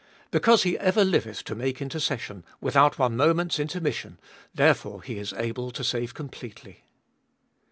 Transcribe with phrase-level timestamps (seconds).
[0.31, 4.17] Because He ever liveth to make intercession, without one moment's intermission,
[4.51, 6.85] therefore He is able to save completely.